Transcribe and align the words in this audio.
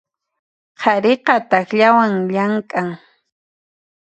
Qhariqa 0.81 1.35
takllawan 1.49 2.13
llamk'an. 2.33 2.89